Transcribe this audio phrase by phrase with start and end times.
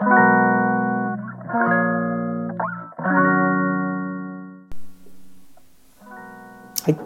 [0.00, 0.04] は
[6.88, 6.96] い。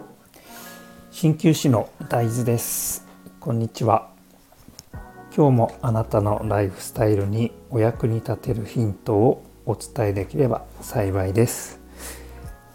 [1.11, 3.07] 鍼灸師の大豆です。
[3.39, 4.11] こんにちは。
[5.35, 11.79] 今日もあなたのライフスタイルにお役に立てるヒントをお伝えできれば幸いです。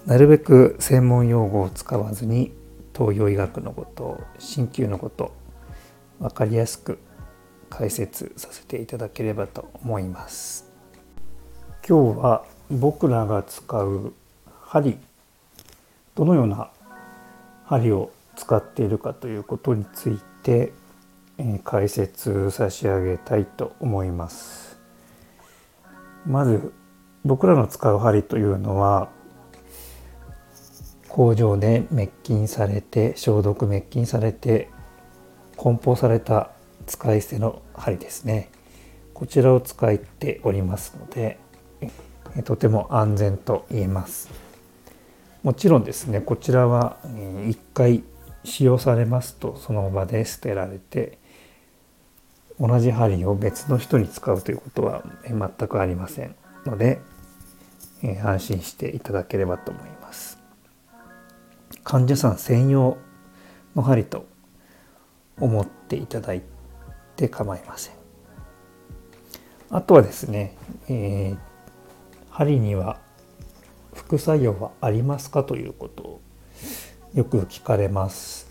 [0.04, 2.52] なるべく専門用語を使わずに
[2.92, 5.32] 東洋医学のこと鍼灸のこと
[6.18, 6.98] 分かりやすく
[7.70, 10.70] 解説させていただければと思います。
[11.88, 14.12] 今日は僕らが使う
[14.62, 14.98] 針
[16.14, 16.70] どのような
[17.64, 20.72] 針を使っているかということについて
[21.64, 24.78] 解説差し上げたいと思います。
[26.26, 26.72] まず
[27.24, 29.08] 僕らの使う針というのは
[31.08, 34.68] 工場で滅菌されて消毒滅菌されて
[35.56, 36.50] 梱包された
[36.88, 38.50] 使い捨ての針ですね。
[39.14, 41.38] こちらを使っておりますので
[42.44, 44.30] とても安全と言えます。
[45.42, 48.02] もちろんですねこちらは1回
[48.44, 51.18] 使用されますとその場で捨てられて
[52.60, 57.00] 同じ針を別の人に使うということは全くありませんので
[58.22, 60.38] 安心していただければと思います。
[61.84, 62.98] 患者さん専用
[63.74, 64.26] の針と
[65.40, 66.57] 思っていただいて
[67.26, 67.94] 構いません
[69.70, 70.56] あとはですね、
[70.88, 71.38] えー、
[72.30, 73.00] 針には
[73.92, 76.20] 副作用はありますかということを
[77.14, 78.46] よく聞かれます。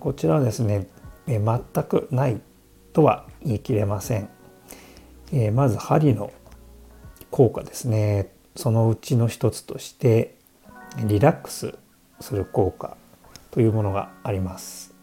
[0.00, 0.86] こちらはですね
[1.26, 2.40] え、全くない
[2.92, 4.28] とは言い切れません。
[5.32, 6.32] えまず針の
[7.30, 8.32] 効果ですね。
[8.56, 10.36] そのうちの一つとして
[11.04, 11.76] リラックス
[12.20, 12.96] する効果
[13.50, 14.93] というものがあります。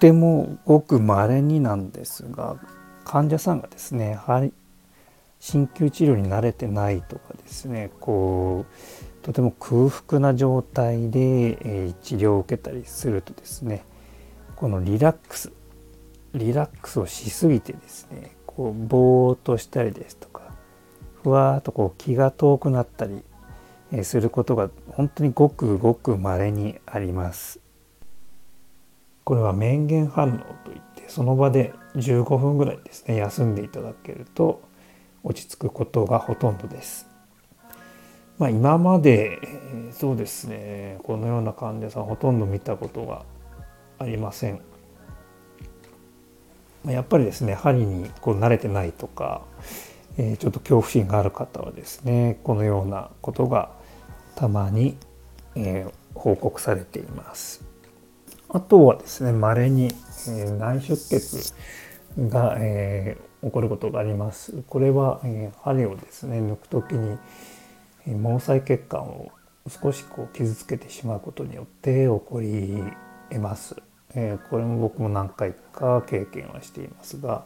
[0.00, 2.56] てもごく稀になんですが
[3.04, 4.52] 患者さんがですね鍼
[5.40, 13.84] 灸治療に慣れてないとかですねこうとても空腹な状態で、え治療を受けたりするとですね
[14.56, 15.52] このリラックス
[16.34, 20.54] リラックスをしすぎてですねこうぼーっとしたりですとか
[21.22, 23.22] ふわーっとこう気が遠くなったり
[24.04, 27.60] することが本当にごくごく稀にあります。
[29.30, 34.60] これは面言反応といってその場で15分ぐらいですね休んでいただけると
[35.22, 37.08] 落ち着くことがほとんどです。
[38.38, 39.38] まあ、今まで
[39.92, 43.24] そうですねこのような患者さんほとんど見たことが
[44.00, 44.60] ありません。
[46.86, 49.42] やっぱりですね針にこう慣れてないとか、
[50.18, 53.70] えー、ちょっと恐怖心がある方はですねこのようなことが
[54.34, 54.96] たまに、
[55.54, 57.69] えー、報告されています。
[58.52, 61.54] あとはですね稀に、えー、内出血
[62.18, 64.62] が、えー、起こることがあります。
[64.66, 67.16] これは、えー、針をですね抜く時に、
[68.06, 69.30] え毛細血管を
[69.68, 72.82] 少しこう傷つけてしまうことによって起こり
[73.30, 73.76] 得ます。
[74.14, 77.44] えー、これも僕も何回か経験はしていますが、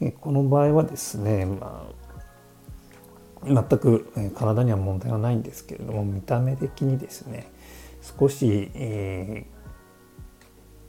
[0.00, 1.86] えー、この場合はですね、ま
[3.42, 7.50] あ、全く体には問題はないんですけれども見た目的にですね
[8.18, 9.57] 少し、えー、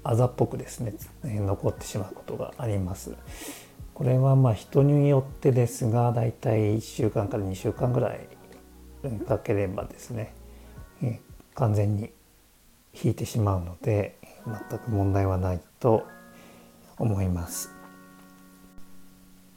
[0.03, 0.93] あざっぽくですね、
[1.23, 3.15] 残ってしまうことがあります。
[3.93, 8.27] これはまあ人によってですがだいたい1週間から2週間ぐらい
[9.27, 10.33] かければですね、
[11.03, 11.19] え
[11.55, 12.11] 完全に
[12.93, 14.17] 引いてしまうので
[14.69, 16.05] 全く問題はないと
[16.97, 17.71] 思います。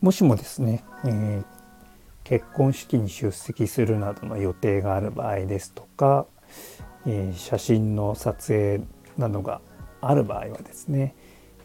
[0.01, 1.45] もしもですね、えー、
[2.25, 6.27] 結婚式に出席するなどの予定がある場合ですとか、
[7.07, 8.85] えー、写真の撮影
[9.17, 9.61] などが
[10.03, 11.15] ある場合はですね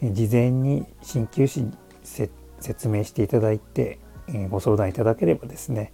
[0.02, 1.72] 事前に鍼灸師に
[2.02, 5.92] 設説明していただいて、えご相談いただければですね、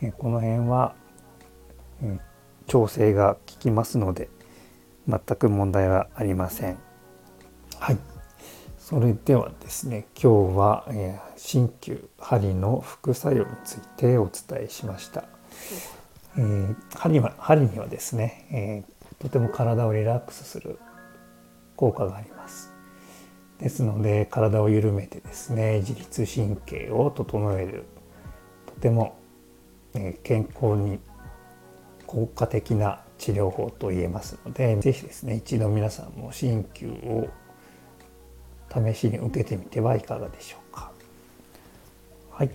[0.00, 0.94] えこの辺は、
[2.02, 2.18] え
[2.66, 4.28] 調整が効きますので
[5.08, 6.78] 全く問題はありません。
[7.78, 7.98] はい。
[8.78, 15.24] それではですね今日は、え鍼灸針の副作用についてお伝えしました。
[16.36, 20.78] えー、針は針にはですね、えー、とても体をリラックスする
[21.78, 22.72] 効果があります。
[23.60, 27.84] ですので体を緩めてですね自律神経を整える
[28.66, 29.16] とても
[30.22, 30.98] 健康に
[32.06, 37.28] 効果的な治療法と言えますので是非ですね一度皆さんも鍼灸を
[38.72, 40.92] 試しに受けてみてはいかがでしょうか。
[42.30, 42.50] はい、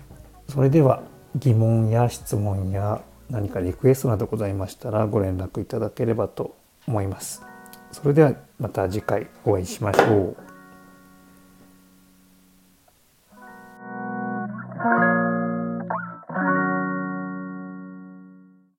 [0.47, 1.01] それでは
[1.35, 6.55] 疑問や質問や何かリクエストなどございましたらご連絡いただければと
[6.87, 7.52] 思います。
[7.93, 10.43] それではまた次回お会いしましょう。